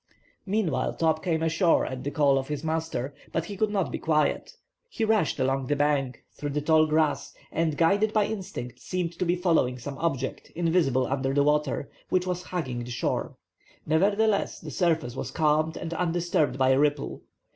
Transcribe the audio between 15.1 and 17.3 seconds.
was calm and undisturbed by a ripple.